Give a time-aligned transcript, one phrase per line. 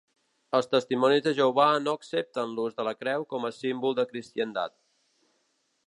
[0.59, 4.79] Els Testimonis de Jehovà no accepten l'ús de la creu com a símbol de cristiandat.